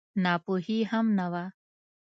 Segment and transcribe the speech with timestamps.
[0.23, 1.45] ناپوهي هم نه وه.